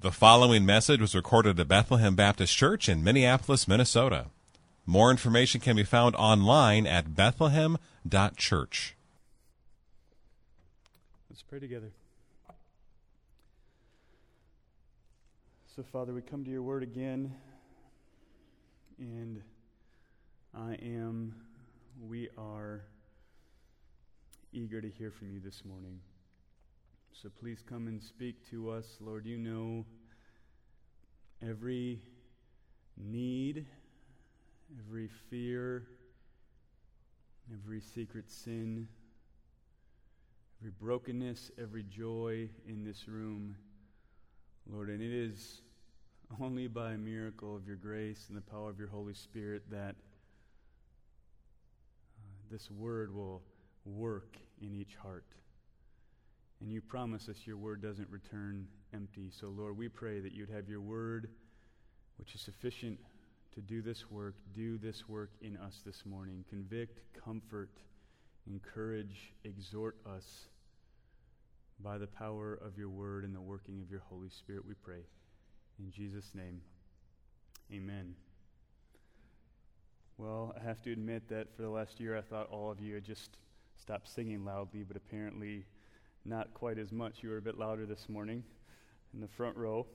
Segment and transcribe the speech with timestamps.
[0.00, 4.26] The following message was recorded at Bethlehem Baptist Church in Minneapolis, Minnesota.
[4.86, 8.94] More information can be found online at bethlehem.church.
[11.28, 11.90] Let's pray together.
[15.74, 17.34] So, Father, we come to your word again,
[19.00, 19.42] and
[20.54, 21.34] I am,
[22.00, 22.84] we are
[24.52, 25.98] eager to hear from you this morning.
[27.20, 28.96] So please come and speak to us.
[29.00, 29.84] Lord, you know
[31.42, 32.00] every
[32.96, 33.66] need,
[34.78, 35.88] every fear,
[37.52, 38.86] every secret sin,
[40.60, 43.56] every brokenness, every joy in this room.
[44.70, 45.62] Lord, and it is
[46.40, 49.96] only by a miracle of your grace and the power of your Holy Spirit that
[52.16, 53.42] uh, this word will
[53.84, 55.24] work in each heart.
[56.60, 59.30] And you promise us your word doesn't return empty.
[59.30, 61.28] So, Lord, we pray that you'd have your word,
[62.16, 62.98] which is sufficient
[63.54, 66.44] to do this work, do this work in us this morning.
[66.48, 67.70] Convict, comfort,
[68.46, 70.48] encourage, exhort us
[71.80, 75.02] by the power of your word and the working of your Holy Spirit, we pray.
[75.78, 76.60] In Jesus' name,
[77.72, 78.14] amen.
[80.16, 82.94] Well, I have to admit that for the last year I thought all of you
[82.94, 83.36] had just
[83.76, 85.64] stopped singing loudly, but apparently
[86.28, 87.22] not quite as much.
[87.22, 88.44] You were a bit louder this morning
[89.14, 89.86] in the front row.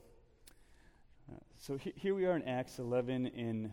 [1.30, 3.70] Uh, so he, here we are in Acts 11, and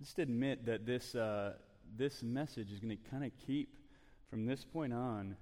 [0.00, 1.52] just admit that this, uh,
[1.96, 3.68] this message is going to kind of keep,
[4.28, 5.36] from this point on,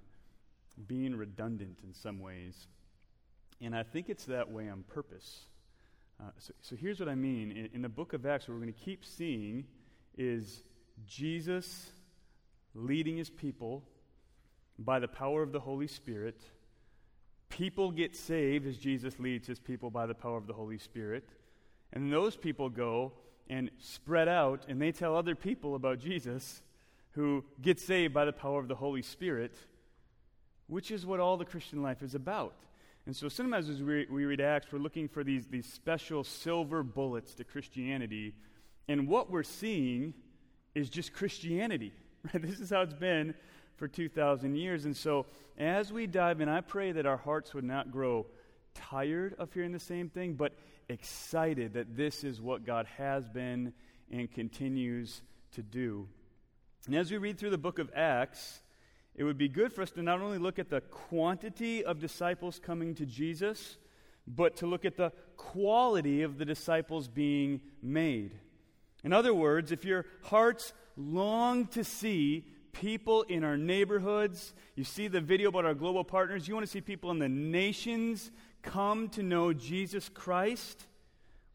[0.87, 2.67] being redundant in some ways.
[3.59, 5.47] And I think it's that way on purpose.
[6.19, 7.51] Uh, so, so, here's what I mean.
[7.51, 9.65] In, in the book of Acts, what we're going to keep seeing
[10.17, 10.63] is
[11.07, 11.89] Jesus
[12.75, 13.83] leading his people
[14.79, 16.41] by the power of the Holy Spirit.
[17.49, 21.27] People get saved as Jesus leads his people by the power of the Holy Spirit.
[21.91, 23.13] And those people go
[23.49, 26.63] and spread out and they tell other people about Jesus
[27.11, 29.55] who get saved by the power of the Holy Spirit,
[30.67, 32.55] which is what all the Christian life is about.
[33.05, 36.83] And so sometimes as we, we read Acts, we're looking for these, these special silver
[36.83, 38.33] bullets to Christianity.
[38.87, 40.13] And what we're seeing
[40.73, 41.93] is just Christianity.
[42.33, 42.41] Right?
[42.41, 43.33] This is how it's been
[43.83, 44.85] for 2,000 years.
[44.85, 45.25] And so,
[45.57, 48.27] as we dive in, I pray that our hearts would not grow
[48.73, 50.53] tired of hearing the same thing, but
[50.87, 53.73] excited that this is what God has been
[54.09, 55.21] and continues
[55.51, 56.07] to do.
[56.85, 58.61] And as we read through the book of Acts,
[59.15, 62.61] it would be good for us to not only look at the quantity of disciples
[62.63, 63.75] coming to Jesus,
[64.25, 68.31] but to look at the quality of the disciples being made.
[69.03, 74.53] In other words, if your hearts long to see people in our neighborhoods.
[74.75, 76.47] You see the video about our global partners.
[76.47, 80.85] You want to see people in the nations come to know Jesus Christ.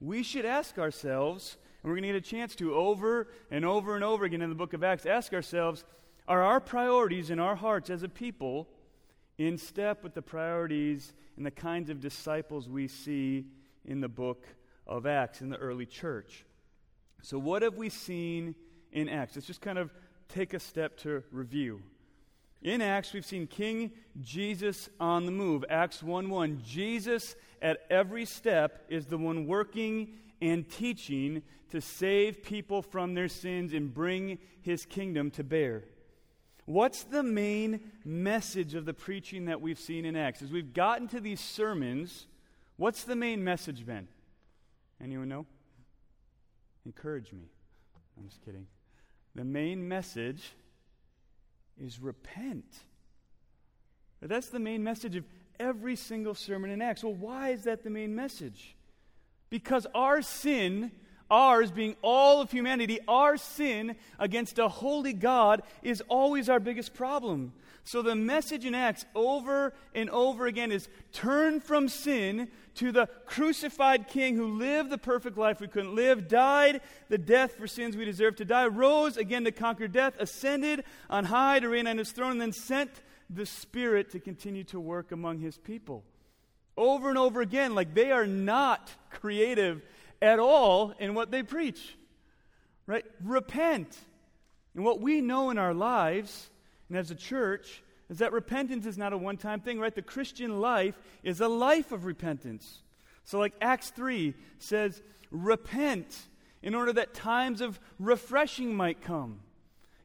[0.00, 3.94] We should ask ourselves, and we're going to get a chance to over and over
[3.94, 5.84] and over again in the book of Acts, ask ourselves,
[6.26, 8.68] are our priorities in our hearts as a people
[9.38, 13.46] in step with the priorities and the kinds of disciples we see
[13.84, 14.46] in the book
[14.86, 16.44] of Acts in the early church?
[17.22, 18.54] So, what have we seen
[18.92, 19.34] in Acts?
[19.36, 19.92] Let's just kind of
[20.28, 21.82] take a step to review.
[22.60, 25.64] In Acts, we've seen King Jesus on the move.
[25.70, 26.60] Acts 1 1.
[26.64, 33.28] Jesus, at every step, is the one working and teaching to save people from their
[33.28, 35.84] sins and bring his kingdom to bear.
[36.64, 40.42] What's the main message of the preaching that we've seen in Acts?
[40.42, 42.26] As we've gotten to these sermons,
[42.76, 44.08] what's the main message been?
[45.00, 45.46] Anyone know?
[46.84, 47.44] Encourage me.
[48.18, 48.66] I'm just kidding.
[49.38, 50.43] The main message
[51.81, 52.65] is repent.
[54.21, 55.22] That's the main message of
[55.60, 57.04] every single sermon in Acts.
[57.04, 58.75] Well, why is that the main message?
[59.49, 60.91] Because our sin,
[61.31, 66.93] ours being all of humanity, our sin against a holy God is always our biggest
[66.93, 67.53] problem.
[67.84, 73.08] So the message in Acts over and over again is turn from sin to the
[73.24, 77.96] crucified King who lived the perfect life we couldn't live, died the death for sins
[77.96, 81.98] we deserve to die, rose again to conquer death, ascended on high to reign on
[81.98, 82.90] his throne, and then sent
[83.30, 86.04] the Spirit to continue to work among his people.
[86.76, 89.82] Over and over again, like they are not creative
[90.22, 91.96] at all in what they preach.
[92.86, 93.04] Right?
[93.22, 93.98] Repent.
[94.74, 96.50] And what we know in our lives
[96.88, 99.94] and as a church is that repentance is not a one time thing, right?
[99.94, 102.82] The Christian life is a life of repentance.
[103.25, 106.17] So, like Acts 3 says, repent
[106.62, 109.40] in order that times of refreshing might come.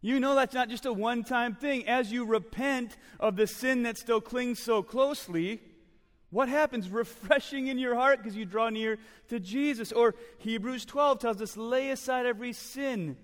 [0.02, 1.88] You know that's not just a one time thing.
[1.88, 5.62] As you repent of the sin that still clings so closely,
[6.34, 6.90] What happens?
[6.90, 8.98] Refreshing in your heart because you draw near
[9.30, 9.92] to Jesus.
[9.92, 13.18] Or Hebrews 12 tells us, lay aside every sin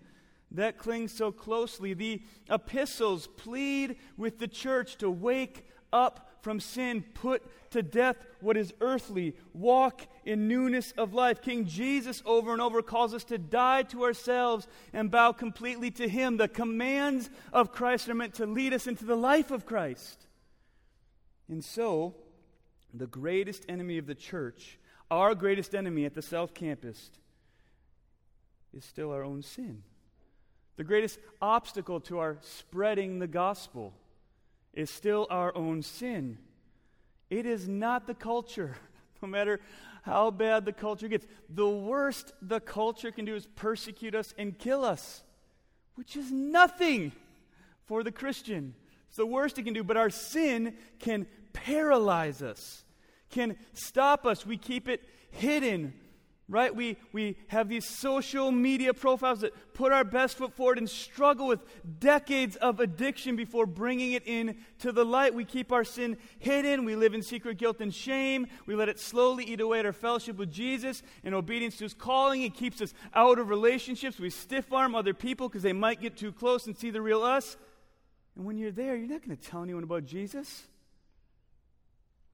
[0.51, 1.93] that clings so closely.
[1.93, 8.57] The epistles plead with the church to wake up from sin, put to death what
[8.57, 11.41] is earthly, walk in newness of life.
[11.41, 16.07] King Jesus over and over calls us to die to ourselves and bow completely to
[16.07, 16.37] Him.
[16.37, 20.27] The commands of Christ are meant to lead us into the life of Christ.
[21.47, 22.15] And so,
[22.93, 24.79] the greatest enemy of the church,
[25.11, 27.11] our greatest enemy at the South Campus,
[28.75, 29.83] is still our own sin.
[30.79, 33.93] The greatest obstacle to our spreading the gospel
[34.73, 36.37] is still our own sin.
[37.29, 38.77] It is not the culture,
[39.21, 39.59] no matter
[40.03, 41.27] how bad the culture gets.
[41.49, 45.21] The worst the culture can do is persecute us and kill us,
[45.95, 47.11] which is nothing
[47.83, 48.73] for the Christian.
[49.09, 52.85] It's the worst it can do, but our sin can paralyze us,
[53.29, 54.45] can stop us.
[54.45, 55.93] We keep it hidden,
[56.49, 56.75] right?
[56.75, 61.47] We, we have these social media profiles that put our best foot forward and struggle
[61.47, 61.59] with
[61.99, 65.35] decades of addiction before bringing it in to the light.
[65.35, 66.85] We keep our sin hidden.
[66.85, 68.47] We live in secret guilt and shame.
[68.65, 71.93] We let it slowly eat away at our fellowship with Jesus and obedience to his
[71.93, 72.41] calling.
[72.41, 74.19] It keeps us out of relationships.
[74.19, 77.21] We stiff arm other people because they might get too close and see the real
[77.21, 77.57] us.
[78.35, 80.63] And when you're there, you're not going to tell anyone about Jesus.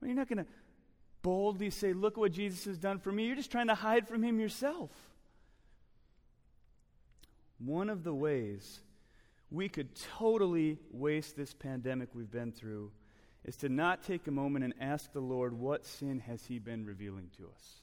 [0.02, 0.46] You're not going to
[1.26, 3.26] boldly say, Look what Jesus has done for me.
[3.26, 4.92] You're just trying to hide from him yourself.
[7.58, 8.82] One of the ways
[9.50, 9.90] we could
[10.20, 12.92] totally waste this pandemic we've been through
[13.44, 16.86] is to not take a moment and ask the Lord, What sin has he been
[16.86, 17.82] revealing to us?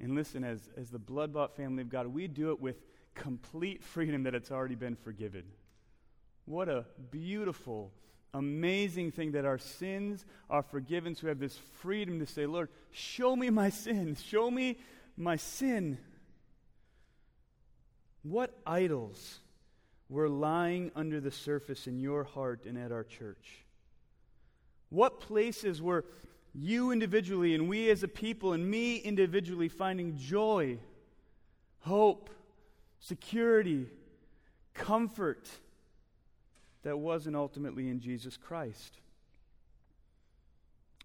[0.00, 2.82] And listen, as, as the blood bought family of God, we do it with
[3.14, 5.44] complete freedom that it's already been forgiven.
[6.46, 7.92] What a beautiful
[8.34, 11.14] amazing thing that our sins are forgiven.
[11.14, 14.16] So we have this freedom to say, Lord, show me my sin.
[14.16, 14.78] Show me
[15.16, 15.98] my sin.
[18.22, 19.40] What idols
[20.08, 23.64] were lying under the surface in your heart and at our church?
[24.88, 26.04] What places were
[26.54, 30.78] you individually and we as a people and me individually finding joy,
[31.80, 32.30] hope,
[33.00, 33.86] security,
[34.74, 35.48] comfort?
[36.82, 38.98] That wasn't ultimately in Jesus Christ.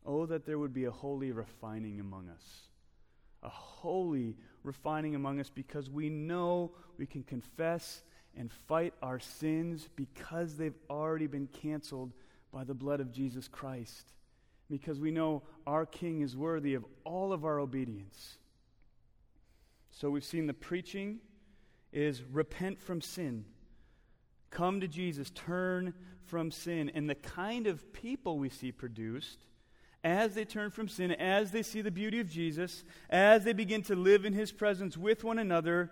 [0.05, 2.69] Oh, that there would be a holy refining among us.
[3.43, 8.01] A holy refining among us because we know we can confess
[8.35, 12.13] and fight our sins because they've already been canceled
[12.51, 14.13] by the blood of Jesus Christ.
[14.69, 18.37] Because we know our King is worthy of all of our obedience.
[19.91, 21.19] So we've seen the preaching
[21.91, 23.45] is repent from sin.
[24.49, 25.93] Come to Jesus, turn
[26.25, 26.91] from sin.
[26.93, 29.45] And the kind of people we see produced
[30.03, 33.81] as they turn from sin, as they see the beauty of Jesus, as they begin
[33.83, 35.91] to live in his presence with one another,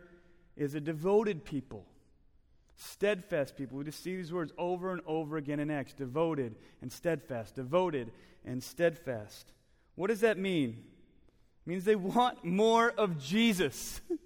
[0.56, 1.86] is a devoted people.
[2.78, 3.78] Steadfast people.
[3.78, 8.12] We just see these words over and over again in Acts devoted and steadfast, devoted
[8.46, 9.52] and steadfast.
[9.96, 10.84] What does that mean?
[11.66, 14.02] It means they want more of Jesus.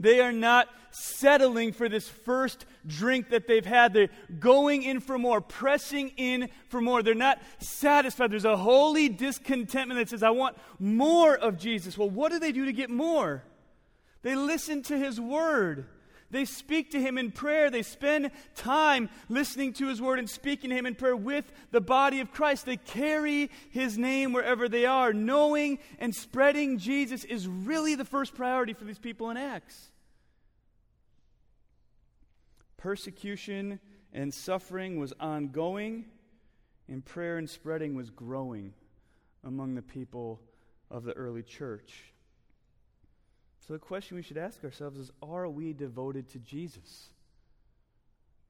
[0.00, 3.92] They are not settling for this first drink that they've had.
[3.92, 4.08] They're
[4.38, 7.02] going in for more, pressing in for more.
[7.02, 8.32] They're not satisfied.
[8.32, 11.98] There's a holy discontentment that says, I want more of Jesus.
[11.98, 13.44] Well, what do they do to get more?
[14.22, 15.86] They listen to his word.
[16.30, 17.70] They speak to him in prayer.
[17.70, 21.80] They spend time listening to his word and speaking to him in prayer with the
[21.80, 22.66] body of Christ.
[22.66, 25.12] They carry his name wherever they are.
[25.12, 29.90] Knowing and spreading Jesus is really the first priority for these people in Acts.
[32.76, 33.80] Persecution
[34.12, 36.06] and suffering was ongoing,
[36.88, 38.72] and prayer and spreading was growing
[39.44, 40.40] among the people
[40.90, 42.12] of the early church.
[43.70, 47.10] So, the question we should ask ourselves is Are we devoted to Jesus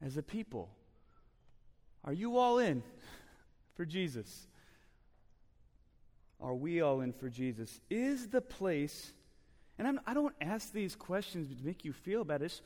[0.00, 0.70] as a people?
[2.04, 2.82] Are you all in
[3.76, 4.46] for Jesus?
[6.40, 7.82] Are we all in for Jesus?
[7.90, 9.12] Is the place,
[9.78, 12.40] and I'm, I do not ask these questions to make you feel bad.
[12.40, 12.62] It's,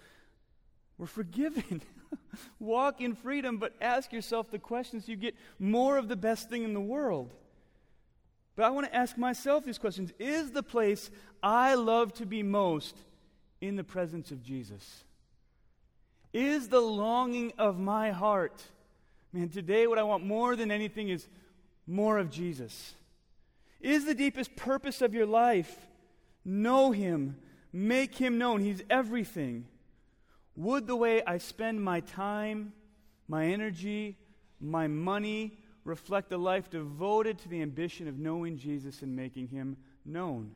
[0.96, 1.82] we're forgiven.
[2.60, 5.08] Walk in freedom, but ask yourself the questions.
[5.08, 7.34] You get more of the best thing in the world.
[8.56, 11.10] But I want to ask myself these questions Is the place
[11.42, 12.96] I love to be most
[13.60, 15.04] in the presence of Jesus?
[16.32, 18.62] Is the longing of my heart,
[19.32, 21.28] man, today what I want more than anything is
[21.86, 22.94] more of Jesus?
[23.80, 25.86] Is the deepest purpose of your life
[26.44, 27.36] know Him,
[27.72, 28.60] make Him known?
[28.60, 29.66] He's everything.
[30.56, 32.72] Would the way I spend my time,
[33.28, 34.16] my energy,
[34.60, 39.76] my money, reflect a life devoted to the ambition of knowing Jesus and making him
[40.04, 40.52] known?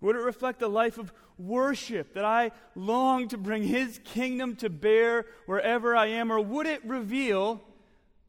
[0.00, 4.70] Would it reflect a life of worship that I long to bring his kingdom to
[4.70, 6.30] bear wherever I am?
[6.30, 7.60] Or would it reveal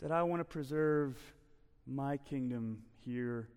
[0.02, 1.18] that I want to preserve
[1.86, 3.50] my kingdom here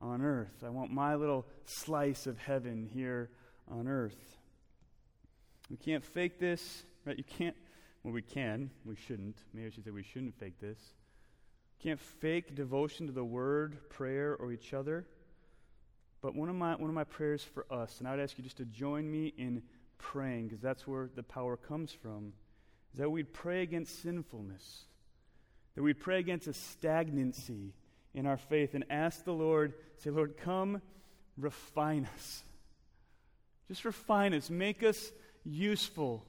[0.00, 0.64] on earth?
[0.64, 3.30] I want my little slice of heaven here
[3.70, 4.38] on earth.
[5.68, 7.16] We can't fake this, right?
[7.16, 7.56] You can't,
[8.02, 8.70] well, we can.
[8.86, 9.36] We shouldn't.
[9.52, 10.78] Maybe I should say we shouldn't fake this.
[11.82, 15.06] Can't fake devotion to the word, prayer, or each other.
[16.20, 18.44] But one of my, one of my prayers for us, and I would ask you
[18.44, 19.62] just to join me in
[19.96, 22.34] praying, because that's where the power comes from,
[22.92, 24.84] is that we'd pray against sinfulness,
[25.74, 27.72] that we'd pray against a stagnancy
[28.12, 30.82] in our faith, and ask the Lord, say, Lord, come
[31.38, 32.42] refine us.
[33.68, 35.12] Just refine us, make us
[35.44, 36.26] useful.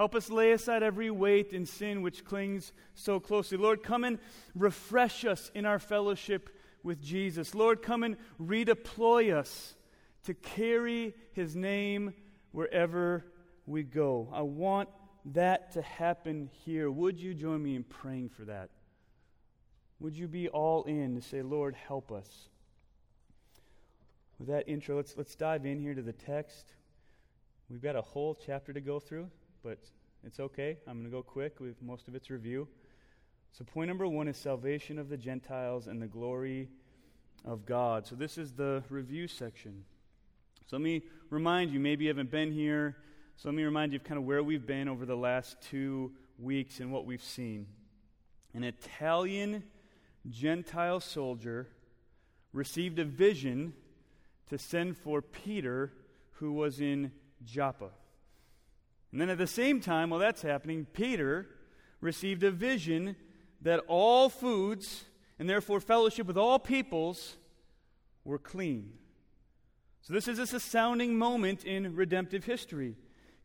[0.00, 3.58] Help us lay aside every weight and sin which clings so closely.
[3.58, 4.18] Lord, come and
[4.54, 6.48] refresh us in our fellowship
[6.82, 7.54] with Jesus.
[7.54, 9.76] Lord, come and redeploy us
[10.24, 12.14] to carry his name
[12.52, 13.26] wherever
[13.66, 14.30] we go.
[14.32, 14.88] I want
[15.34, 16.90] that to happen here.
[16.90, 18.70] Would you join me in praying for that?
[19.98, 22.48] Would you be all in to say, Lord, help us?
[24.38, 26.72] With that intro, let's, let's dive in here to the text.
[27.68, 29.28] We've got a whole chapter to go through,
[29.62, 29.78] but
[30.24, 30.76] it's okay.
[30.86, 32.68] I'm going to go quick with most of its review.
[33.52, 36.68] So, point number one is salvation of the Gentiles and the glory
[37.44, 38.06] of God.
[38.06, 39.84] So, this is the review section.
[40.66, 42.96] So, let me remind you maybe you haven't been here.
[43.36, 46.12] So, let me remind you of kind of where we've been over the last two
[46.38, 47.66] weeks and what we've seen.
[48.54, 49.64] An Italian
[50.28, 51.68] Gentile soldier
[52.52, 53.72] received a vision
[54.48, 55.92] to send for Peter,
[56.32, 57.12] who was in
[57.44, 57.90] Joppa.
[59.12, 61.48] And then at the same time, while that's happening, Peter
[62.00, 63.16] received a vision
[63.62, 65.04] that all foods,
[65.38, 67.36] and therefore fellowship with all peoples,
[68.24, 68.92] were clean.
[70.02, 72.96] So, this is this astounding moment in redemptive history.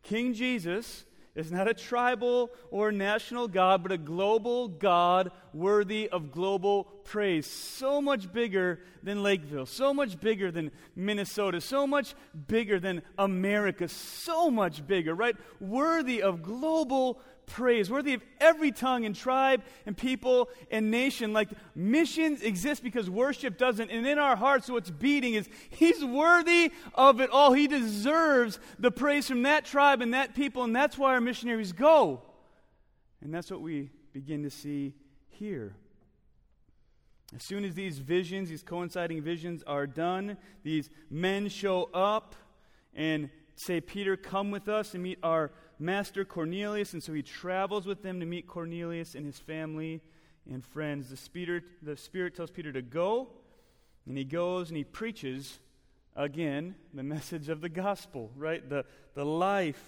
[0.03, 1.05] King Jesus
[1.35, 7.45] is not a tribal or national God, but a global God worthy of global praise.
[7.45, 12.15] So much bigger than Lakeville, so much bigger than Minnesota, so much
[12.47, 15.35] bigger than America, so much bigger, right?
[15.59, 21.33] Worthy of global praise, worthy of every tongue and tribe and people and nation.
[21.33, 23.89] Like missions exist because worship doesn't.
[23.91, 27.53] And in our hearts, what's beating is He's worthy of it all.
[27.53, 30.63] He deserves the praise from that tribe and that people.
[30.63, 32.21] And that's why our missionaries go.
[33.21, 34.93] And that's what we begin to see
[35.29, 35.75] here.
[37.35, 42.35] As soon as these visions, these coinciding visions, are done, these men show up
[42.93, 47.85] and say, Peter, come with us and meet our master Cornelius, and so he travels
[47.85, 50.01] with them to meet Cornelius and his family
[50.49, 51.09] and friends.
[51.09, 53.29] The Spirit, the Spirit tells Peter to go,
[54.05, 55.59] and he goes and he preaches
[56.15, 58.67] again the message of the gospel, right?
[58.67, 59.83] The, the life,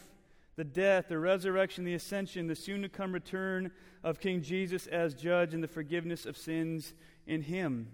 [0.56, 3.72] the death, the resurrection, the ascension, the soon to come return
[4.04, 6.94] of King Jesus as judge, and the forgiveness of sins
[7.26, 7.88] in him.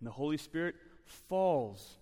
[0.00, 1.98] And the Holy Spirit falls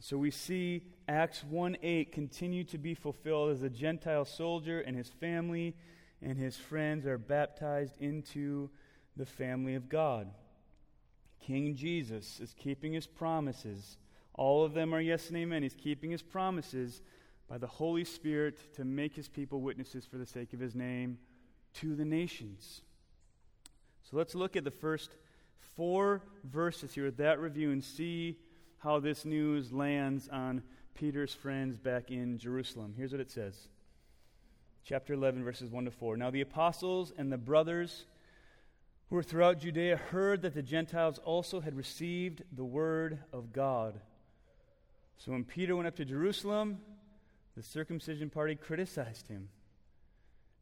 [0.00, 4.96] so we see Acts 1 8 continue to be fulfilled as a Gentile soldier and
[4.96, 5.74] his family
[6.22, 8.70] and his friends are baptized into
[9.16, 10.30] the family of God.
[11.40, 13.98] King Jesus is keeping his promises.
[14.34, 15.64] All of them are yes and amen.
[15.64, 17.02] He's keeping his promises
[17.48, 21.18] by the Holy Spirit to make his people witnesses for the sake of his name
[21.74, 22.82] to the nations.
[24.08, 25.16] So let's look at the first
[25.74, 28.38] four verses here with that review and see
[28.78, 30.62] how this news lands on
[31.00, 32.92] Peter's friends back in Jerusalem.
[32.94, 33.68] Here's what it says
[34.84, 36.18] chapter 11, verses 1 to 4.
[36.18, 38.04] Now the apostles and the brothers
[39.08, 43.98] who were throughout Judea heard that the Gentiles also had received the word of God.
[45.16, 46.80] So when Peter went up to Jerusalem,
[47.56, 49.48] the circumcision party criticized him,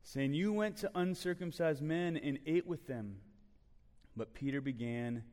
[0.05, 3.17] saying, You went to uncircumcised men and ate with them.
[4.17, 5.25] But Peter began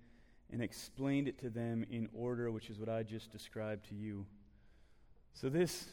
[0.51, 4.25] and explained it to them in order, which is what I just described to you.
[5.35, 5.89] So, this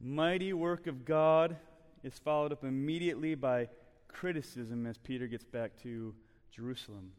[0.00, 1.56] mighty work of God
[2.04, 3.68] is followed up immediately by
[4.06, 6.14] criticism as Peter gets back to
[6.52, 7.10] Jerusalem.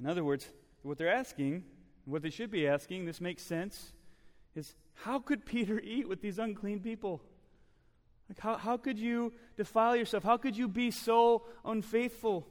[0.00, 0.48] In other words,
[0.82, 1.62] what they're asking,
[2.06, 3.92] what they should be asking, this makes sense,
[4.54, 7.20] is how could Peter eat with these unclean people?
[8.30, 10.24] Like, how, how could you defile yourself?
[10.24, 12.46] How could you be so unfaithful?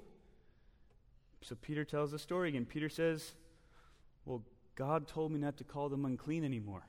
[1.41, 2.67] So Peter tells the story again.
[2.67, 3.33] Peter says,
[4.25, 4.43] Well,
[4.75, 6.83] God told me not to call them unclean anymore.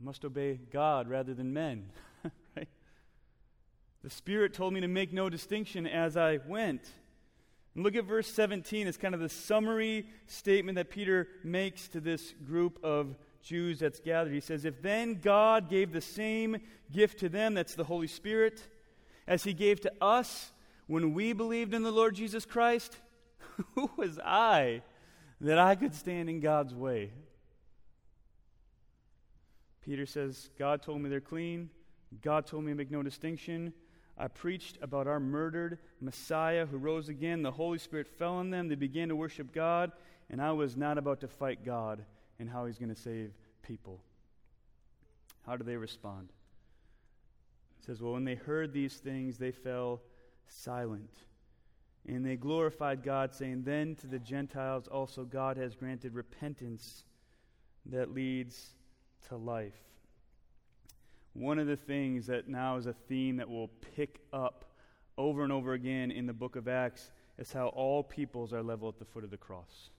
[0.00, 1.90] Must obey God rather than men.
[4.02, 6.82] The Spirit told me to make no distinction as I went.
[7.74, 8.86] And look at verse 17.
[8.86, 13.98] It's kind of the summary statement that Peter makes to this group of Jews that's
[13.98, 14.32] gathered.
[14.32, 16.58] He says, If then God gave the same
[16.92, 18.66] gift to them, that's the Holy Spirit,
[19.26, 20.52] as he gave to us
[20.86, 22.96] when we believed in the Lord Jesus Christ,
[23.74, 24.82] who was I
[25.40, 27.10] that I could stand in God's way?
[29.84, 31.70] Peter says, God told me they're clean.
[32.22, 33.72] God told me to make no distinction.
[34.16, 37.42] I preached about our murdered Messiah who rose again.
[37.42, 38.68] The Holy Spirit fell on them.
[38.68, 39.92] They began to worship God,
[40.28, 42.04] and I was not about to fight God
[42.38, 43.32] and how He's going to save
[43.62, 44.00] people.
[45.46, 46.30] How do they respond?
[47.78, 50.02] It says, Well, when they heard these things, they fell
[50.48, 51.10] silent.
[52.06, 57.04] And they glorified God, saying, Then to the Gentiles also God has granted repentance
[57.86, 58.74] that leads
[59.28, 59.80] to life.
[61.34, 64.64] One of the things that now is a theme that we'll pick up
[65.16, 68.88] over and over again in the book of Acts is how all peoples are level
[68.88, 69.90] at the foot of the cross.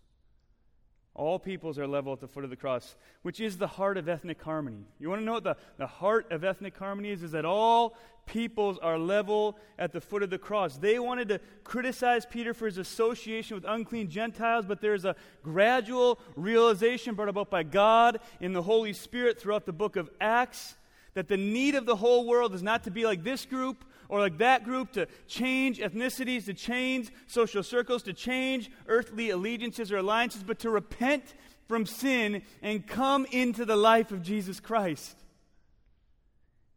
[1.19, 4.07] All peoples are level at the foot of the cross, which is the heart of
[4.07, 4.85] ethnic harmony.
[5.01, 7.23] You want to know what the, the heart of ethnic harmony is?
[7.23, 10.77] Is that all peoples are level at the foot of the cross.
[10.77, 16.19] They wanted to criticize Peter for his association with unclean Gentiles, but there's a gradual
[16.37, 20.77] realization brought about by God in the Holy Spirit throughout the book of Acts
[21.15, 24.19] that the need of the whole world is not to be like this group or
[24.19, 29.97] like that group, to change ethnicities, to change social circles, to change earthly allegiances or
[29.97, 31.35] alliances, but to repent
[31.67, 35.15] from sin and come into the life of Jesus Christ.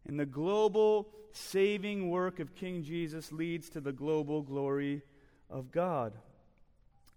[0.07, 5.03] And the global saving work of King Jesus leads to the global glory
[5.49, 6.13] of God.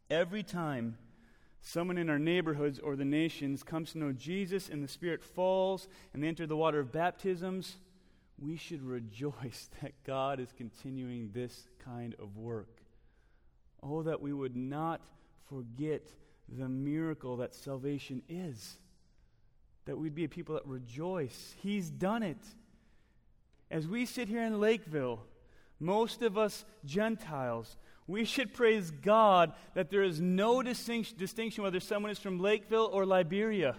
[0.10, 0.98] Every time
[1.62, 5.88] someone in our neighborhoods or the nations comes to know Jesus and the Spirit falls
[6.14, 7.78] and they enter the water of baptisms,
[8.38, 12.82] we should rejoice that God is continuing this kind of work.
[13.82, 15.02] Oh, that we would not
[15.48, 16.12] forget
[16.50, 18.78] the miracle that salvation is.
[19.86, 21.54] That we'd be a people that rejoice.
[21.62, 22.44] He's done it.
[23.70, 25.22] As we sit here in Lakeville,
[25.80, 32.12] most of us Gentiles, we should praise God that there is no distinction whether someone
[32.12, 33.76] is from Lakeville or Liberia.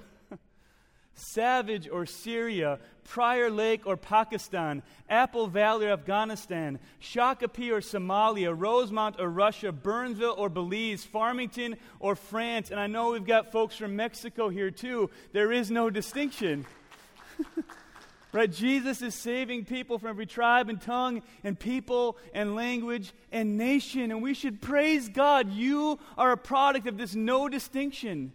[1.16, 9.18] Savage or Syria, Prior Lake or Pakistan, Apple Valley or Afghanistan, Shakopee or Somalia, Rosemount
[9.18, 13.96] or Russia, Burnsville or Belize, Farmington or France, and I know we've got folks from
[13.96, 15.11] Mexico here too.
[15.33, 16.66] There is no distinction.
[18.33, 18.52] right?
[18.52, 24.11] Jesus is saving people from every tribe and tongue and people and language and nation,
[24.11, 25.50] and we should praise God.
[25.50, 28.33] You are a product of this no distinction.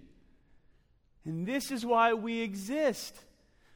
[1.25, 3.15] And this is why we exist.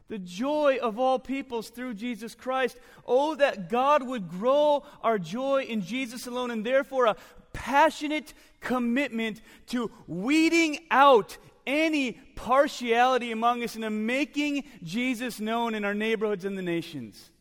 [0.07, 2.77] The joy of all peoples through Jesus Christ.
[3.05, 7.15] Oh, that God would grow our joy in Jesus alone, and therefore a
[7.53, 15.83] passionate commitment to weeding out any partiality among us and to making Jesus known in
[15.85, 17.31] our neighborhoods and the nations.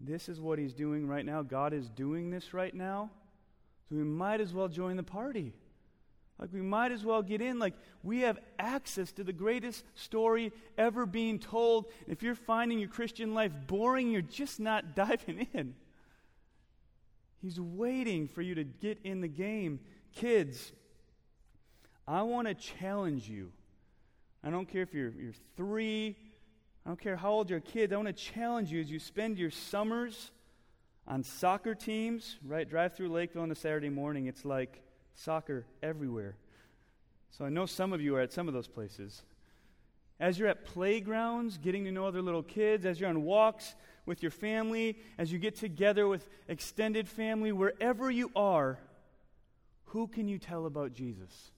[0.00, 1.42] This is what he's doing right now.
[1.42, 3.10] God is doing this right now.
[3.88, 5.52] So we might as well join the party.
[6.38, 7.58] Like, we might as well get in.
[7.58, 11.86] Like, we have access to the greatest story ever being told.
[12.08, 15.74] If you're finding your Christian life boring, you're just not diving in.
[17.40, 19.80] He's waiting for you to get in the game.
[20.14, 20.72] Kids,
[22.06, 23.52] I want to challenge you.
[24.44, 26.16] I don't care if you're, you're three,
[26.84, 29.38] I don't care how old your kids, I want to challenge you as you spend
[29.38, 30.32] your summers
[31.06, 32.68] on soccer teams, right?
[32.68, 34.26] Drive through Lakeville on a Saturday morning.
[34.26, 34.82] It's like,
[35.14, 36.36] soccer everywhere.
[37.30, 39.22] So I know some of you are at some of those places.
[40.20, 43.74] As you're at playgrounds, getting to know other little kids, as you're on walks
[44.06, 48.78] with your family, as you get together with extended family, wherever you are,
[49.86, 51.50] who can you tell about Jesus?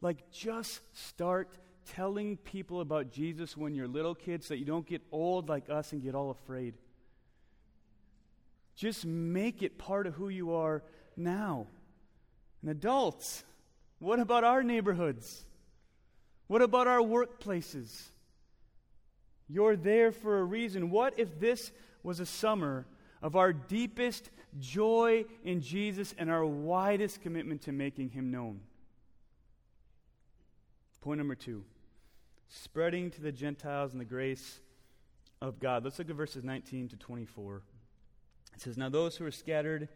[0.00, 1.48] Like, just start
[1.94, 5.68] telling people about Jesus when you're little kids so that you don't get old like
[5.68, 6.74] us and get all afraid.
[8.74, 10.82] Just make it part of who you are
[11.16, 11.66] now?
[12.62, 13.44] And adults,
[13.98, 15.44] what about our neighborhoods?
[16.46, 18.08] What about our workplaces?
[19.48, 20.90] You're there for a reason.
[20.90, 21.72] What if this
[22.02, 22.86] was a summer
[23.22, 28.60] of our deepest joy in Jesus and our widest commitment to making him known?
[31.00, 31.64] Point number two
[32.48, 34.60] spreading to the Gentiles in the grace
[35.42, 35.84] of God.
[35.84, 37.62] Let's look at verses 19 to 24.
[38.54, 39.88] It says, Now those who are scattered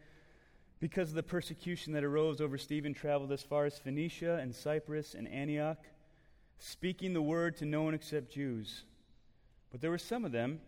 [0.81, 5.15] because of the persecution that arose over Stephen, traveled as far as Phoenicia and Cyprus
[5.15, 5.79] and Antioch,
[6.59, 8.85] speaking the word to no one except Jews.
[9.71, 10.61] But there were some of them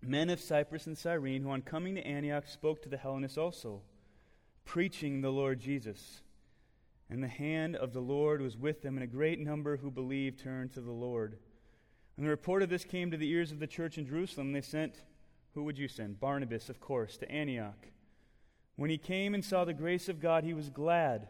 [0.00, 3.82] men of Cyprus and Cyrene, who on coming to Antioch spoke to the Hellenists also,
[4.64, 6.22] preaching the Lord Jesus.
[7.10, 10.38] And the hand of the Lord was with them, and a great number who believed
[10.38, 11.38] turned to the Lord.
[12.16, 14.60] When the report of this came to the ears of the church in Jerusalem, they
[14.60, 15.02] sent,
[15.54, 16.20] who would you send?
[16.20, 17.88] Barnabas, of course, to Antioch.
[18.78, 21.26] When he came and saw the grace of God, he was glad,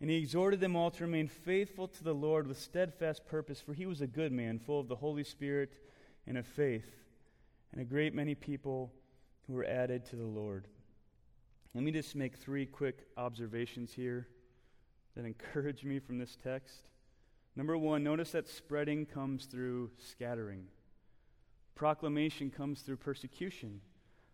[0.00, 3.74] and he exhorted them all to remain faithful to the Lord with steadfast purpose, for
[3.74, 5.72] he was a good man, full of the Holy Spirit
[6.28, 6.86] and of faith.
[7.72, 8.92] And a great many people
[9.48, 10.68] who were added to the Lord.
[11.74, 14.28] Let me just make three quick observations here
[15.16, 16.88] that encourage me from this text.
[17.56, 20.68] Number one, notice that spreading comes through scattering.
[21.74, 23.80] Proclamation comes through persecution.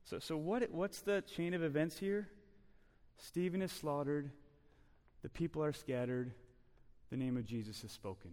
[0.04, 2.28] So, so what, what's the chain of events here?
[3.18, 4.30] Stephen is slaughtered,
[5.22, 6.32] the people are scattered,
[7.10, 8.32] the name of Jesus is spoken.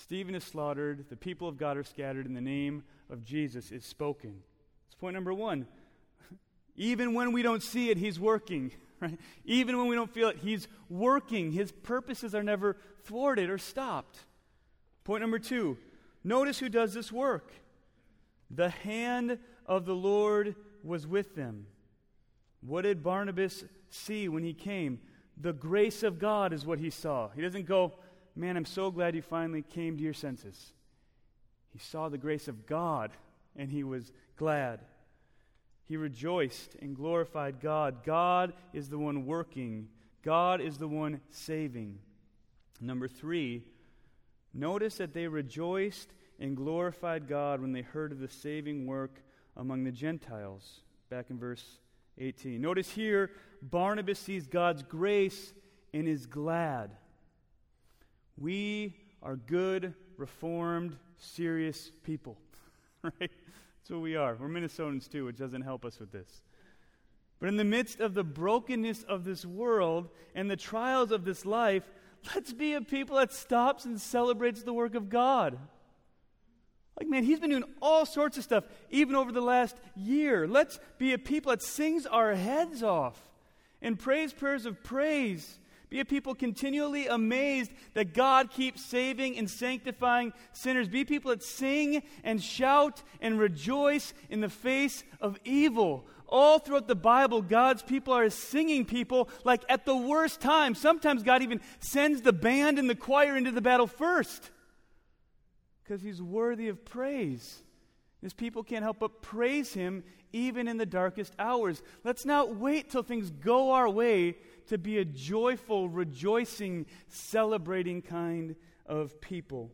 [0.00, 3.84] Stephen is slaughtered, the people of God are scattered, and the name of Jesus is
[3.84, 4.42] spoken.
[4.86, 5.66] That's point number one.
[6.76, 8.72] Even when we don't see it, he's working.
[9.00, 9.18] Right?
[9.44, 11.50] Even when we don't feel it, He's working.
[11.50, 14.20] His purposes are never thwarted or stopped.
[15.02, 15.76] Point number two
[16.22, 17.52] notice who does this work.
[18.50, 20.54] The hand of the Lord
[20.84, 21.66] was with them.
[22.66, 25.00] What did Barnabas see when he came?
[25.40, 27.28] The grace of God is what he saw.
[27.30, 27.92] He doesn't go,
[28.36, 30.72] Man, I'm so glad you finally came to your senses.
[31.72, 33.12] He saw the grace of God
[33.54, 34.80] and he was glad.
[35.86, 38.02] He rejoiced and glorified God.
[38.04, 39.88] God is the one working,
[40.22, 41.98] God is the one saving.
[42.80, 43.62] Number three,
[44.52, 46.08] notice that they rejoiced
[46.40, 49.22] and glorified God when they heard of the saving work
[49.56, 50.80] among the Gentiles.
[51.08, 51.78] Back in verse
[52.18, 52.60] 18.
[52.60, 53.30] Notice here,
[53.62, 55.52] Barnabas sees God's grace
[55.92, 56.90] and is glad.
[58.36, 62.36] We are good, reformed, serious people,
[63.02, 63.12] right?
[63.18, 64.36] That's who we are.
[64.38, 66.42] We're Minnesotans too, which doesn't help us with this.
[67.40, 71.44] But in the midst of the brokenness of this world and the trials of this
[71.44, 71.82] life,
[72.34, 75.58] let's be a people that stops and celebrates the work of God.
[76.98, 80.46] Like, man, he's been doing all sorts of stuff, even over the last year.
[80.46, 83.20] Let's be a people that sings our heads off
[83.82, 85.58] and prays prayers of praise
[85.94, 90.88] be a people continually amazed that God keeps saving and sanctifying sinners.
[90.88, 96.04] Be people that sing and shout and rejoice in the face of evil.
[96.28, 100.74] All throughout the Bible, God's people are singing people like at the worst time.
[100.74, 104.50] Sometimes God even sends the band and the choir into the battle first
[105.84, 107.62] because he's worthy of praise.
[108.22, 111.82] His people can't help but praise him even in the darkest hours.
[112.02, 118.56] Let's not wait till things go our way to be a joyful, rejoicing, celebrating kind
[118.86, 119.70] of people.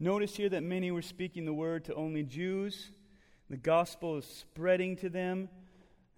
[0.00, 2.90] Notice here that many were speaking the word to only Jews.
[3.50, 5.48] The gospel is spreading to them.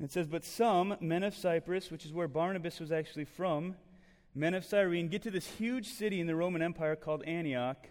[0.00, 3.74] It says, But some, men of Cyprus, which is where Barnabas was actually from,
[4.34, 7.88] men of Cyrene, get to this huge city in the Roman Empire called Antioch,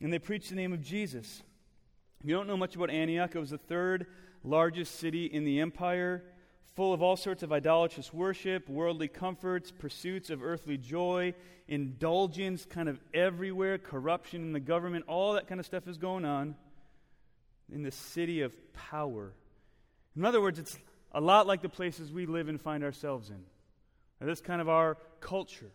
[0.00, 1.42] and they preach the name of Jesus.
[2.20, 4.06] If you don't know much about Antioch, it was the third
[4.42, 6.22] largest city in the empire
[6.76, 11.32] full of all sorts of idolatrous worship, worldly comforts, pursuits of earthly joy,
[11.68, 16.26] indulgence kind of everywhere, corruption in the government, all that kind of stuff is going
[16.26, 16.54] on
[17.72, 19.32] in the city of power.
[20.14, 20.78] In other words, it's
[21.12, 23.42] a lot like the places we live and find ourselves in.
[24.20, 25.70] This kind of our culture.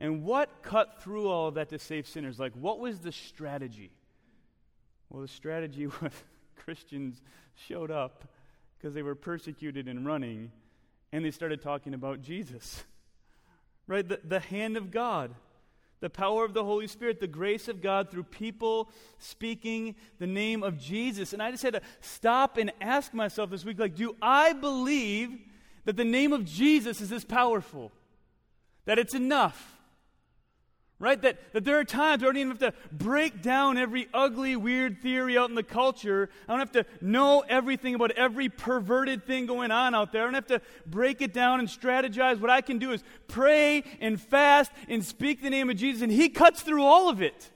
[0.00, 2.38] And what cut through all of that to save sinners?
[2.40, 3.90] Like, what was the strategy?
[5.10, 6.12] Well, the strategy was
[6.56, 7.20] Christians
[7.68, 8.24] showed up
[8.78, 10.52] because they were persecuted and running,
[11.12, 12.82] and they started talking about Jesus.
[13.86, 14.08] Right?
[14.08, 15.34] The, the hand of God,
[16.00, 20.62] the power of the Holy Spirit, the grace of God through people speaking the name
[20.62, 21.34] of Jesus.
[21.34, 25.38] And I just had to stop and ask myself this week like, do I believe
[25.84, 27.92] that the name of Jesus is this powerful?
[28.86, 29.79] That it's enough?
[31.00, 31.20] Right?
[31.22, 35.00] That, that there are times I don't even have to break down every ugly, weird
[35.00, 36.28] theory out in the culture.
[36.46, 40.22] I don't have to know everything about every perverted thing going on out there.
[40.22, 42.38] I don't have to break it down and strategize.
[42.38, 46.12] What I can do is pray and fast and speak the name of Jesus, and
[46.12, 47.50] He cuts through all of it.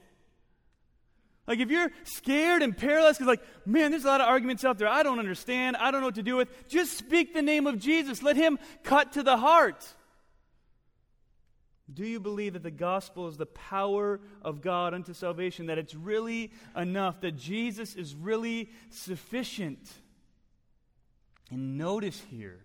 [1.47, 4.79] Like, if you're scared and paralyzed because, like, man, there's a lot of arguments out
[4.79, 7.67] there I don't understand, I don't know what to do with, just speak the name
[7.67, 8.23] of Jesus.
[8.23, 9.85] Let Him cut to the heart.
[11.93, 15.93] Do you believe that the gospel is the power of God unto salvation, that it's
[15.93, 19.87] really enough, that Jesus is really sufficient?
[21.51, 22.63] And notice here,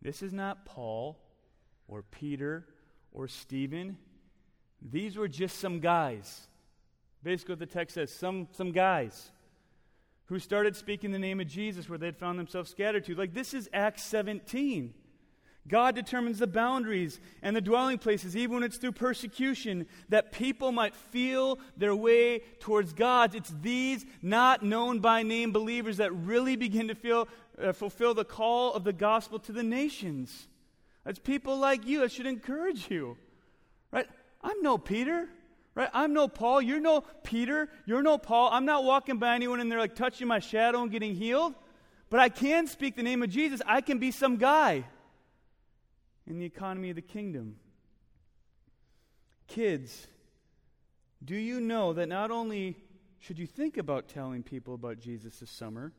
[0.00, 1.18] this is not Paul
[1.88, 2.66] or Peter
[3.12, 3.98] or Stephen.
[4.80, 6.46] These were just some guys.
[7.22, 9.30] Basically, what the text says some, some guys
[10.26, 13.14] who started speaking the name of Jesus where they'd found themselves scattered to.
[13.14, 14.94] Like this is Acts 17.
[15.68, 20.72] God determines the boundaries and the dwelling places, even when it's through persecution, that people
[20.72, 23.34] might feel their way towards God.
[23.34, 27.28] It's these not known by name believers that really begin to feel,
[27.62, 30.48] uh, fulfill the call of the gospel to the nations.
[31.04, 33.16] It's people like you that should encourage you.
[33.92, 34.06] Right?
[34.42, 35.28] I'm no Peter.
[35.74, 35.90] Right?
[35.92, 36.62] I'm no Paul.
[36.62, 37.68] You're no Peter.
[37.86, 38.50] You're no Paul.
[38.52, 41.54] I'm not walking by anyone and they're like touching my shadow and getting healed.
[42.10, 43.60] But I can speak the name of Jesus.
[43.66, 44.84] I can be some guy
[46.28, 47.56] in the economy of the kingdom.
[49.46, 50.06] Kids,
[51.24, 52.76] do you know that not only
[53.18, 55.92] should you think about telling people about Jesus this summer,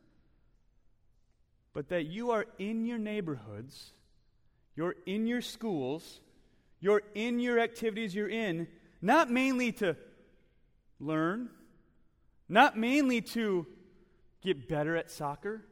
[1.73, 3.91] but that you are in your neighborhoods,
[4.75, 6.21] you're in your schools,
[6.79, 8.67] you're in your activities you're in,
[9.01, 9.97] not mainly to
[10.99, 11.49] learn,
[12.47, 13.65] not mainly to
[14.41, 15.65] get better at soccer,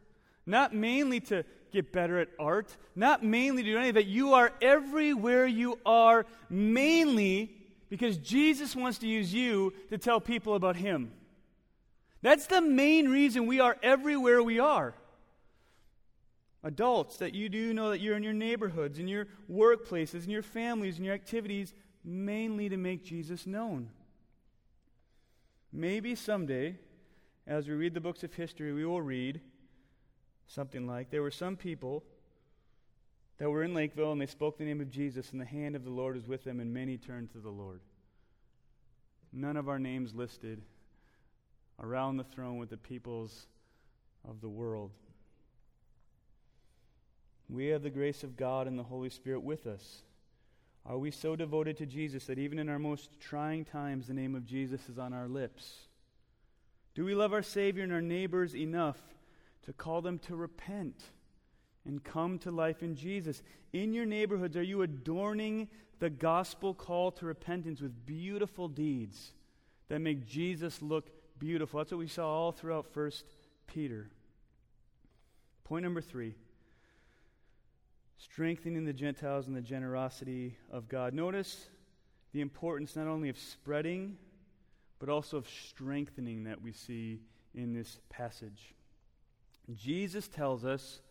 [0.45, 4.51] not mainly to get better at art, not mainly to do anything, that you are
[4.61, 7.55] everywhere you are, mainly
[7.89, 11.11] because Jesus wants to use you to tell people about Him.
[12.21, 14.93] That's the main reason we are everywhere we are.
[16.63, 20.41] Adults, that you do know that you're in your neighborhoods, in your workplaces, in your
[20.41, 23.89] families, in your activities, mainly to make Jesus known.
[25.71, 26.75] Maybe someday,
[27.45, 29.39] as we read the books of history, we will read
[30.47, 32.03] something like there were some people
[33.37, 35.83] that were in Lakeville and they spoke the name of Jesus, and the hand of
[35.83, 37.81] the Lord was with them, and many turned to the Lord.
[39.31, 40.61] None of our names listed
[41.81, 43.47] around the throne with the peoples
[44.27, 44.91] of the world.
[47.49, 50.01] We have the grace of God and the Holy Spirit with us.
[50.85, 54.35] Are we so devoted to Jesus that even in our most trying times, the name
[54.35, 55.75] of Jesus is on our lips?
[56.95, 58.97] Do we love our Savior and our neighbors enough
[59.63, 61.01] to call them to repent
[61.85, 63.41] and come to life in Jesus.
[63.73, 65.67] In your neighborhoods, are you adorning
[65.99, 69.31] the gospel call to repentance with beautiful deeds
[69.89, 71.79] that make Jesus look beautiful?
[71.79, 73.11] That's what we saw all throughout 1
[73.67, 74.09] Peter.
[75.63, 76.35] Point number three
[78.19, 81.13] strengthening the Gentiles and the generosity of God.
[81.13, 81.69] Notice
[82.33, 84.17] the importance not only of spreading,
[84.99, 87.21] but also of strengthening that we see
[87.53, 88.73] in this passage.
[89.75, 91.01] Jesus tells us,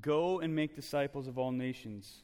[0.00, 2.22] Go and make disciples of all nations.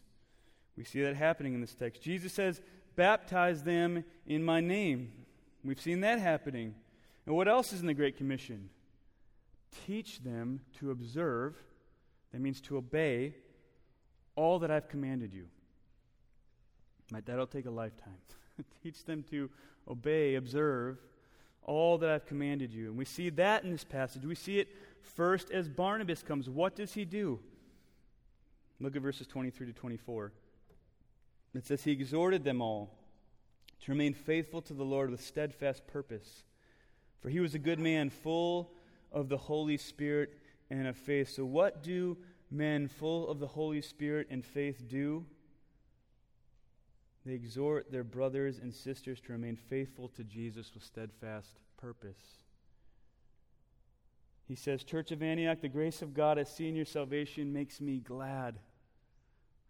[0.76, 2.02] We see that happening in this text.
[2.02, 2.62] Jesus says,
[2.96, 5.12] Baptize them in my name.
[5.62, 6.74] We've seen that happening.
[7.26, 8.70] And what else is in the Great Commission?
[9.86, 11.56] Teach them to observe,
[12.32, 13.34] that means to obey,
[14.34, 15.46] all that I've commanded you.
[17.10, 18.16] Might that'll take a lifetime.
[18.82, 19.50] Teach them to
[19.88, 20.98] obey, observe
[21.68, 22.86] all that I've commanded you.
[22.86, 24.24] And we see that in this passage.
[24.24, 24.68] We see it
[25.02, 27.40] First, as Barnabas comes, what does he do?
[28.80, 30.32] Look at verses 23 to 24.
[31.54, 32.94] It says, He exhorted them all
[33.84, 36.44] to remain faithful to the Lord with steadfast purpose.
[37.20, 38.72] For he was a good man, full
[39.10, 40.38] of the Holy Spirit
[40.70, 41.30] and of faith.
[41.30, 42.16] So, what do
[42.50, 45.24] men full of the Holy Spirit and faith do?
[47.26, 52.44] They exhort their brothers and sisters to remain faithful to Jesus with steadfast purpose.
[54.48, 57.82] He says, Church of Antioch, the grace of God I see in your salvation makes
[57.82, 58.58] me glad.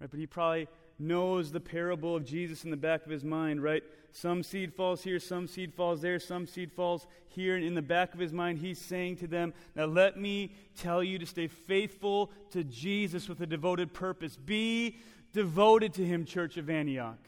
[0.00, 0.08] Right?
[0.08, 0.68] But he probably
[1.00, 3.82] knows the parable of Jesus in the back of his mind, right?
[4.12, 7.56] Some seed falls here, some seed falls there, some seed falls here.
[7.56, 11.02] And in the back of his mind, he's saying to them, Now let me tell
[11.02, 14.36] you to stay faithful to Jesus with a devoted purpose.
[14.36, 14.96] Be
[15.32, 17.18] devoted to him, Church of Antioch.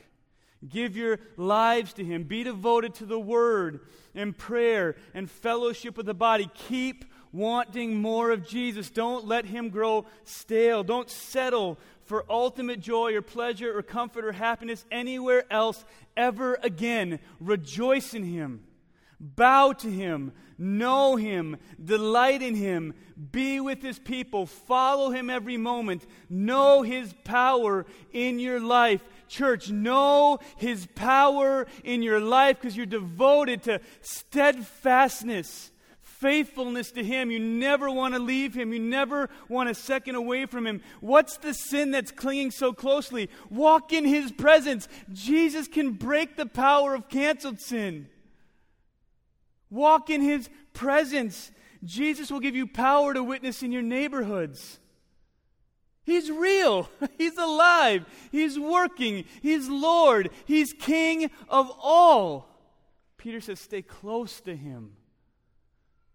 [0.68, 2.24] Give your lives to him.
[2.24, 3.80] Be devoted to the word
[4.14, 6.50] and prayer and fellowship with the body.
[6.54, 8.90] Keep wanting more of Jesus.
[8.90, 10.82] Don't let him grow stale.
[10.82, 15.84] Don't settle for ultimate joy or pleasure or comfort or happiness anywhere else
[16.16, 17.20] ever again.
[17.38, 18.64] Rejoice in him.
[19.20, 22.94] Bow to him, know him, delight in him,
[23.30, 29.02] be with his people, follow him every moment, know his power in your life.
[29.28, 35.69] Church, know his power in your life because you're devoted to steadfastness
[36.20, 37.30] faithfulness to Him.
[37.30, 38.72] You never want to leave Him.
[38.72, 40.82] You never want a second away from Him.
[41.00, 43.30] What's the sin that's clinging so closely?
[43.48, 44.88] Walk in His presence.
[45.12, 48.08] Jesus can break the power of canceled sin.
[49.70, 51.50] Walk in His presence.
[51.84, 54.78] Jesus will give you power to witness in your neighborhoods.
[56.04, 56.88] He's real.
[57.18, 58.04] He's alive.
[58.30, 59.24] He's working.
[59.42, 60.30] He's Lord.
[60.44, 62.48] He's King of all.
[63.16, 64.92] Peter says, stay close to Him.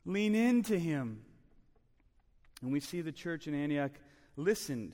[0.06, 1.22] Lean into Him.
[2.62, 3.92] And we see the church in Antioch
[4.38, 4.94] listened,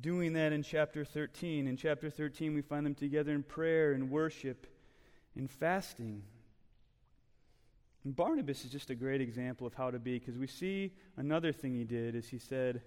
[0.00, 1.66] doing that in chapter 13.
[1.66, 4.66] In chapter 13, we find them together in prayer and worship
[5.34, 6.22] and fasting.
[8.04, 11.52] And Barnabas is just a great example of how to be because we see another
[11.52, 12.82] thing he did is he said,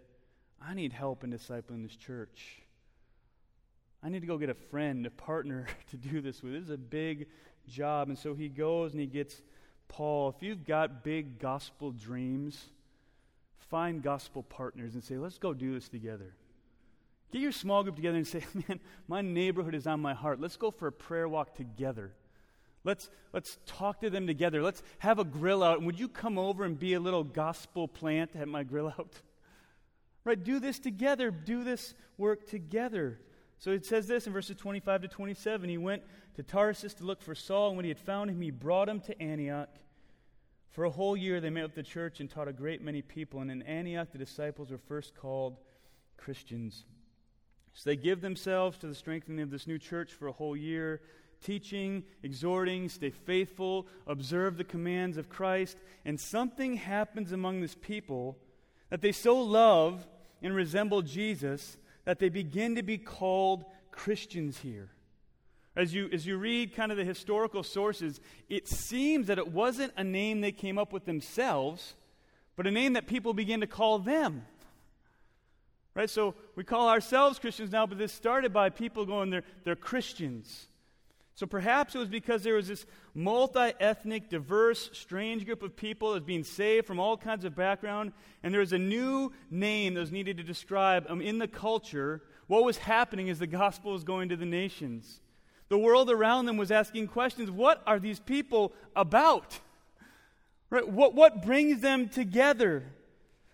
[0.62, 2.62] I need help in discipling this church.
[4.02, 6.54] I need to go get a friend, a partner to do this with.
[6.54, 7.28] This is a big
[7.68, 8.08] job.
[8.08, 9.42] And so he goes and he gets
[9.90, 10.30] Paul.
[10.30, 12.64] If you've got big gospel dreams,
[13.70, 16.34] find gospel partners and say, let's go do this together.
[17.32, 20.40] Get your small group together and say, man, my neighborhood is on my heart.
[20.40, 22.14] Let's go for a prayer walk together.
[22.84, 24.64] Let's, let's talk to them together.
[24.64, 25.78] Let's have a grill out.
[25.78, 29.14] And would you come over and be a little gospel plant at my grill out?
[30.26, 30.44] Right?
[30.44, 31.32] Do this together.
[31.32, 33.20] Do this work together.
[33.60, 35.70] So it says this in verses 25 to 27.
[35.70, 36.04] He went
[36.36, 39.02] to Tarsus to look for Saul, and when he had found him, he brought him
[39.02, 39.70] to Antioch.
[40.72, 43.42] For a whole year, they met with the church and taught a great many people.
[43.42, 45.58] And in Antioch, the disciples were first called
[46.16, 46.86] Christians.
[47.74, 51.02] So they give themselves to the strengthening of this new church for a whole year
[51.42, 58.38] teaching, exhorting, stay faithful, observe the commands of Christ, and something happens among this people
[58.90, 60.06] that they so love
[60.42, 64.90] and resemble Jesus that they begin to be called Christians here.
[65.76, 69.94] As you, as you read kind of the historical sources, it seems that it wasn't
[69.98, 71.96] a name they came up with themselves,
[72.56, 74.46] but a name that people began to call them.
[75.94, 76.10] Right?
[76.10, 80.69] So we call ourselves Christians now, but this started by people going, they're, they're Christians.
[81.40, 86.10] So perhaps it was because there was this multi ethnic, diverse, strange group of people
[86.10, 88.12] that was being saved from all kinds of background,
[88.44, 92.22] and there was a new name that was needed to describe um, in the culture
[92.48, 95.22] what was happening as the gospel was going to the nations.
[95.70, 99.62] The world around them was asking questions what are these people about?
[100.70, 100.86] Right?
[100.86, 102.84] What, what brings them together?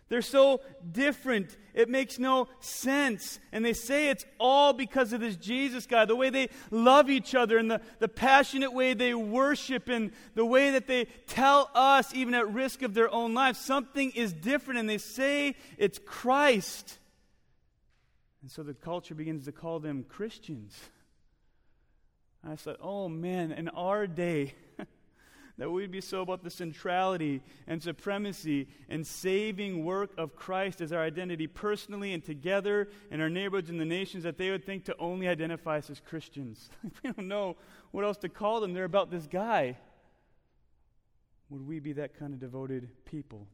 [0.07, 1.57] They're so different.
[1.73, 3.39] It makes no sense.
[3.51, 7.33] And they say it's all because of this Jesus guy, the way they love each
[7.33, 12.13] other and the, the passionate way they worship and the way that they tell us,
[12.13, 14.79] even at risk of their own lives, something is different.
[14.79, 16.99] And they say it's Christ.
[18.43, 20.79] And so the culture begins to call them Christians.
[22.47, 24.53] I said, oh man, in our day,
[25.57, 30.91] that we'd be so about the centrality and supremacy and saving work of Christ as
[30.91, 34.85] our identity personally and together in our neighborhoods and the nations that they would think
[34.85, 36.69] to only identify us as Christians.
[36.83, 37.55] we don't know
[37.91, 38.73] what else to call them.
[38.73, 39.77] They're about this guy.
[41.49, 43.47] Would we be that kind of devoted people?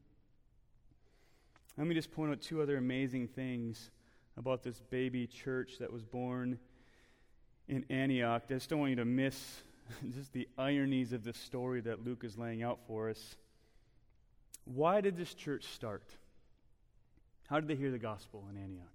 [1.78, 3.92] Let me just point out two other amazing things
[4.38, 6.58] about this baby church that was born
[7.68, 8.44] in Antioch.
[8.50, 9.62] I just don't want you to miss
[10.16, 13.36] just the ironies of the story that Luke is laying out for us.
[14.66, 16.04] Why did this church start?
[17.50, 18.88] How did they hear the gospel in Antioch?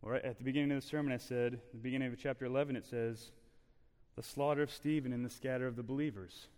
[0.00, 2.76] Well, right at the beginning of the sermon, I said, the beginning of chapter 11,
[2.76, 3.32] it says,
[4.16, 6.48] the slaughter of Stephen and the scatter of the believers.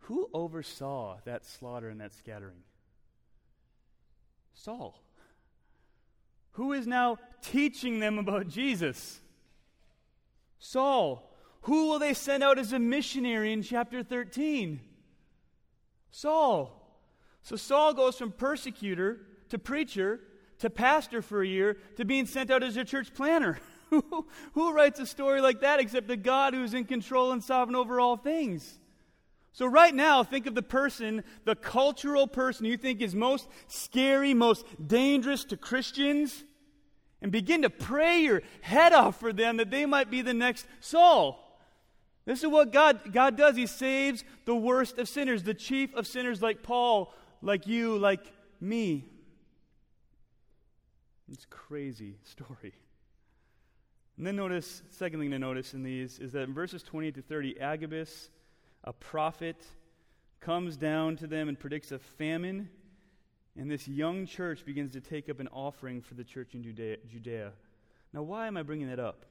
[0.00, 2.62] Who oversaw that slaughter and that scattering?
[4.54, 5.00] Saul.
[6.52, 9.20] Who is now teaching them about Jesus?
[10.58, 11.31] Saul.
[11.62, 14.80] Who will they send out as a missionary in chapter 13?
[16.10, 16.78] Saul.
[17.42, 20.20] So Saul goes from persecutor to preacher
[20.58, 23.58] to pastor for a year to being sent out as a church planner.
[24.52, 28.00] who writes a story like that except a God who's in control and sovereign over
[28.00, 28.78] all things?
[29.54, 34.32] So, right now, think of the person, the cultural person you think is most scary,
[34.32, 36.44] most dangerous to Christians,
[37.20, 40.66] and begin to pray your head off for them that they might be the next
[40.80, 41.51] Saul.
[42.24, 43.56] This is what God, God does.
[43.56, 48.32] He saves the worst of sinners, the chief of sinners like Paul, like you, like
[48.60, 49.04] me.
[51.30, 52.74] It's crazy story.
[54.16, 57.22] And then notice, second thing to notice in these is that in verses 28 to
[57.22, 58.30] 30, Agabus,
[58.84, 59.56] a prophet,
[60.40, 62.68] comes down to them and predicts a famine.
[63.58, 66.98] And this young church begins to take up an offering for the church in Judea.
[67.10, 67.52] Judea.
[68.12, 69.24] Now, why am I bringing that up?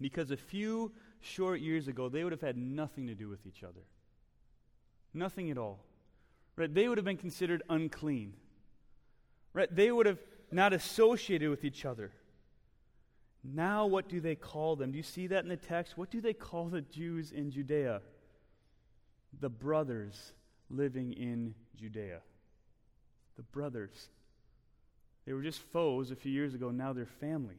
[0.00, 0.92] Because a few
[1.24, 3.80] short years ago, they would have had nothing to do with each other.
[5.12, 5.80] Nothing at all.
[6.56, 6.72] Right?
[6.72, 8.34] They would have been considered unclean.
[9.52, 9.74] Right?
[9.74, 10.18] They would have
[10.50, 12.12] not associated with each other.
[13.42, 14.92] Now, what do they call them?
[14.92, 15.98] Do you see that in the text?
[15.98, 18.00] What do they call the Jews in Judea?
[19.40, 20.32] The brothers
[20.70, 22.20] living in Judea.
[23.36, 24.08] The brothers.
[25.26, 27.58] They were just foes a few years ago, now they're family.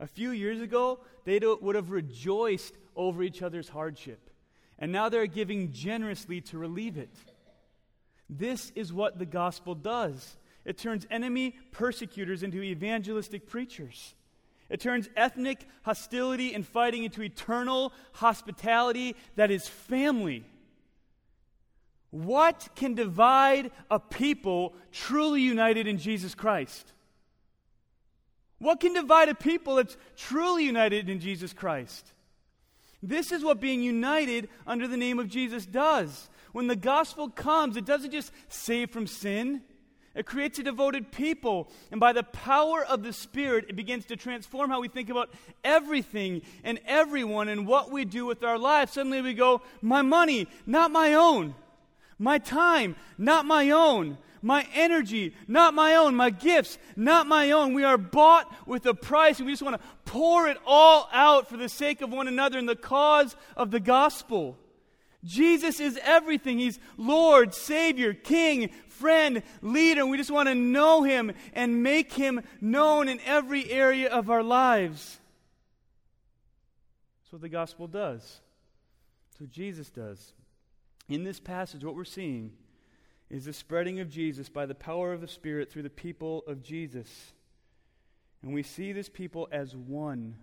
[0.00, 4.30] A few years ago, they would have rejoiced over each other's hardship.
[4.78, 7.10] And now they're giving generously to relieve it.
[8.30, 14.14] This is what the gospel does it turns enemy persecutors into evangelistic preachers.
[14.68, 20.44] It turns ethnic hostility and fighting into eternal hospitality that is family.
[22.10, 26.92] What can divide a people truly united in Jesus Christ?
[28.58, 32.12] What can divide a people that's truly united in Jesus Christ?
[33.02, 36.28] This is what being united under the name of Jesus does.
[36.52, 39.62] When the gospel comes, it doesn't just save from sin,
[40.14, 41.68] it creates a devoted people.
[41.92, 45.30] And by the power of the Spirit, it begins to transform how we think about
[45.62, 48.92] everything and everyone and what we do with our lives.
[48.92, 51.54] Suddenly we go, My money, not my own.
[52.18, 54.18] My time, not my own.
[54.42, 56.14] My energy, not my own.
[56.14, 57.74] My gifts, not my own.
[57.74, 61.48] We are bought with a price, and we just want to pour it all out
[61.48, 64.58] for the sake of one another and the cause of the gospel.
[65.24, 66.58] Jesus is everything.
[66.58, 70.06] He's Lord, Savior, King, friend, leader.
[70.06, 74.42] We just want to know Him and make Him known in every area of our
[74.42, 75.18] lives.
[77.22, 78.40] That's what the gospel does.
[79.30, 80.32] That's what Jesus does.
[81.08, 82.52] In this passage, what we're seeing
[83.30, 86.62] is the spreading of Jesus by the power of the Spirit through the people of
[86.62, 87.32] Jesus.
[88.42, 90.36] And we see this people as one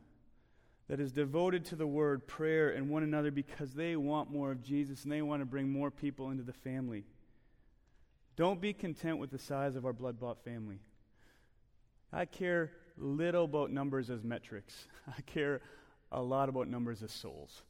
[0.88, 4.62] that is devoted to the word, prayer, and one another because they want more of
[4.62, 7.06] Jesus and they want to bring more people into the family.
[8.36, 10.80] Don't be content with the size of our blood bought family.
[12.14, 15.62] I care little about numbers as metrics, I care
[16.12, 17.64] a lot about numbers as souls.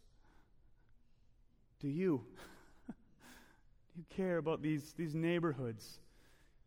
[1.80, 2.26] Do you?
[3.96, 6.00] you care about these, these neighborhoods,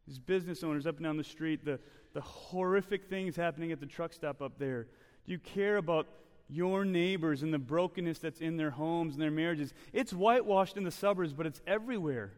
[0.06, 1.78] these business owners up and down the street, the,
[2.14, 4.84] the horrific things happening at the truck stop up there?
[5.24, 6.06] Do you care about
[6.48, 9.74] your neighbors and the brokenness that's in their homes and their marriages?
[9.92, 12.32] It's whitewashed in the suburbs, but it's everywhere.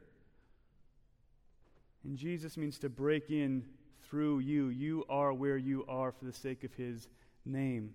[2.04, 3.64] And Jesus means to break in
[4.08, 4.68] through you.
[4.68, 7.08] You are where you are for the sake of his
[7.44, 7.94] name.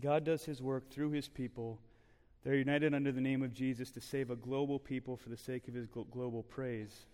[0.00, 1.78] God does his work through his people
[2.44, 5.66] they're united under the name of Jesus to save a global people for the sake
[5.66, 7.06] of his global praise.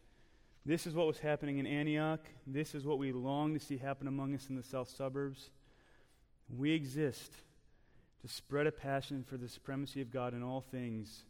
[0.66, 2.20] This is what was happening in Antioch.
[2.47, 5.51] This is what we long to see happen among us in the south suburbs.
[6.55, 7.33] We exist
[8.22, 11.24] to spread a passion for the supremacy of God in all things,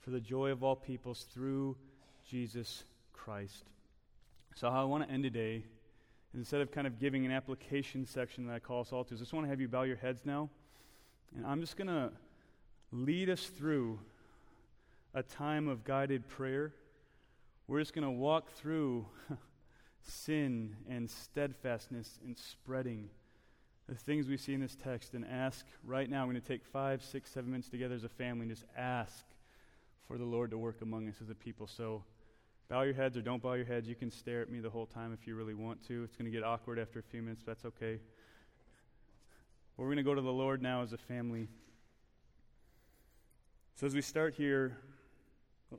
[0.00, 1.76] for the joy of all peoples through
[2.28, 3.64] Jesus Christ.
[4.54, 5.64] So, how I want to end today,
[6.34, 9.18] instead of kind of giving an application section that I call us all to, I
[9.18, 10.50] just want to have you bow your heads now.
[11.34, 12.12] And I'm just going to
[12.92, 13.98] lead us through
[15.14, 16.74] a time of guided prayer.
[17.66, 19.06] We're just going to walk through
[20.02, 23.08] sin and steadfastness and spreading
[23.88, 26.26] the things we see in this text and ask right now.
[26.26, 29.24] We're going to take five, six, seven minutes together as a family and just ask
[30.06, 31.66] for the Lord to work among us as a people.
[31.66, 32.04] So
[32.68, 33.88] bow your heads or don't bow your heads.
[33.88, 36.04] You can stare at me the whole time if you really want to.
[36.04, 38.00] It's going to get awkward after a few minutes, but that's okay.
[39.78, 41.48] We're going to go to the Lord now as a family.
[43.74, 44.76] So, as we start here,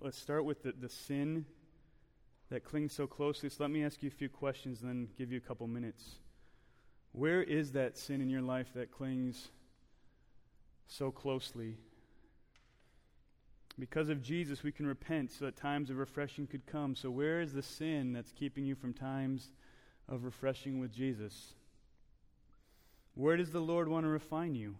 [0.01, 1.45] let's start with the, the sin
[2.49, 3.49] that clings so closely.
[3.49, 6.15] So, let me ask you a few questions and then give you a couple minutes.
[7.11, 9.49] Where is that sin in your life that clings
[10.87, 11.77] so closely?
[13.79, 16.95] Because of Jesus, we can repent so that times of refreshing could come.
[16.95, 19.51] So, where is the sin that's keeping you from times
[20.09, 21.53] of refreshing with Jesus?
[23.15, 24.75] Where does the Lord want to refine you?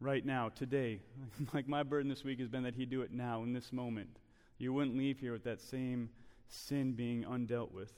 [0.00, 1.00] Right now, today.
[1.54, 4.18] like my burden this week has been that He do it now, in this moment.
[4.58, 6.10] You wouldn't leave here with that same
[6.48, 7.92] sin being undealt with.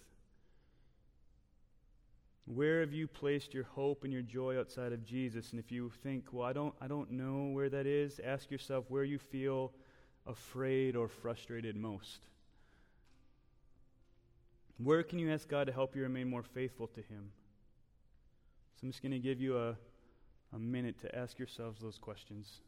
[2.46, 5.52] Where have you placed your hope and your joy outside of Jesus?
[5.52, 8.86] And if you think, well, I don't, I don't know where that is, ask yourself
[8.88, 9.72] where you feel
[10.26, 12.26] afraid or frustrated most.
[14.78, 17.30] Where can you ask God to help you remain more faithful to Him?
[18.76, 19.76] So I'm just going to give you a
[20.52, 22.60] a minute to ask yourselves those questions.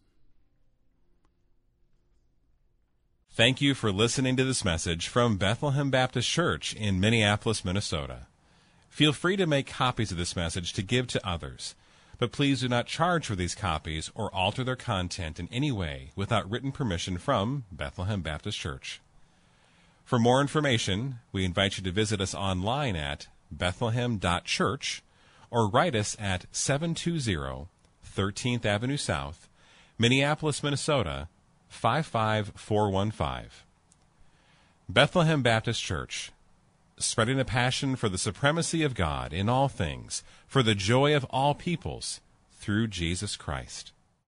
[3.34, 8.26] Thank you for listening to this message from Bethlehem Baptist Church in Minneapolis, Minnesota.
[8.90, 11.74] Feel free to make copies of this message to give to others,
[12.18, 16.10] but please do not charge for these copies or alter their content in any way
[16.14, 19.00] without written permission from Bethlehem Baptist Church.
[20.04, 25.02] For more information, we invite you to visit us online at bethlehem.church
[25.50, 27.68] or write us at 720
[28.14, 29.48] 13th Avenue South,
[29.98, 31.28] Minneapolis, Minnesota
[31.68, 33.50] 55415.
[34.88, 36.32] Bethlehem Baptist Church,
[36.98, 41.24] spreading a passion for the supremacy of God in all things, for the joy of
[41.30, 42.20] all peoples,
[42.60, 43.92] through Jesus Christ.